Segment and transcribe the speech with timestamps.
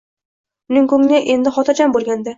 [0.73, 2.29] Uning ko`ngli endi hotirjam bo`lgandi